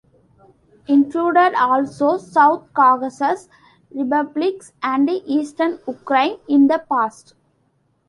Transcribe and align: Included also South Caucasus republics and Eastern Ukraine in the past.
Included 0.87 1.53
also 1.55 2.17
South 2.17 2.73
Caucasus 2.73 3.47
republics 3.91 4.73
and 4.81 5.07
Eastern 5.07 5.77
Ukraine 5.87 6.39
in 6.47 6.65
the 6.65 6.83
past. 6.91 7.35